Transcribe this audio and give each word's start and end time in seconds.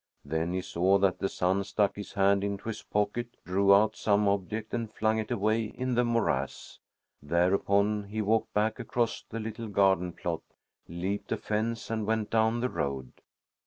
Then 0.25 0.53
he 0.55 0.61
saw 0.61 0.97
that 0.97 1.19
the 1.19 1.29
son 1.29 1.63
stuck 1.63 1.95
his 1.95 2.13
hand 2.13 2.43
into 2.43 2.69
his 2.69 2.81
pocket, 2.81 3.37
drew 3.45 3.71
out 3.71 3.95
some 3.95 4.27
object, 4.27 4.73
and 4.73 4.91
flung 4.91 5.19
it 5.19 5.29
away 5.29 5.65
in 5.65 5.93
the 5.93 6.03
morass. 6.03 6.79
Thereupon 7.21 8.05
he 8.05 8.19
walked 8.19 8.51
back 8.51 8.79
across 8.79 9.21
the 9.29 9.39
little 9.39 9.67
garden 9.67 10.13
plot, 10.13 10.41
leaped 10.87 11.31
a 11.31 11.37
fence, 11.37 11.91
and 11.91 12.07
went 12.07 12.31
down 12.31 12.61
the 12.61 12.69
road. 12.69 13.11